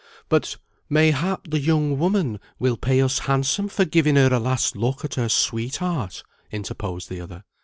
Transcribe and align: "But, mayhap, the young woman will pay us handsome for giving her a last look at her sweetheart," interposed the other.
"But, 0.29 0.57
mayhap, 0.89 1.47
the 1.47 1.59
young 1.59 1.99
woman 1.99 2.39
will 2.57 2.75
pay 2.75 3.03
us 3.03 3.19
handsome 3.19 3.67
for 3.67 3.85
giving 3.85 4.15
her 4.15 4.33
a 4.33 4.39
last 4.39 4.75
look 4.75 5.05
at 5.05 5.13
her 5.13 5.29
sweetheart," 5.29 6.23
interposed 6.51 7.07
the 7.07 7.21
other. 7.21 7.43